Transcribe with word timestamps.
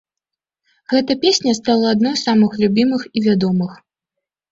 Гэта 0.93 1.11
песня 1.25 1.53
стала 1.59 1.85
адной 1.97 2.15
з 2.17 2.21
самых 2.29 2.57
любімых 2.63 3.05
і 3.21 3.23
вядомых. 3.27 3.77